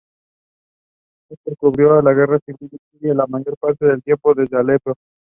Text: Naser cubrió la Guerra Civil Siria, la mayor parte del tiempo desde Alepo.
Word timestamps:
Naser 1.29 1.55
cubrió 1.59 2.01
la 2.01 2.11
Guerra 2.15 2.39
Civil 2.43 2.71
Siria, 2.91 3.13
la 3.13 3.27
mayor 3.27 3.55
parte 3.59 3.85
del 3.85 4.01
tiempo 4.01 4.33
desde 4.33 4.57
Alepo. 4.57 4.95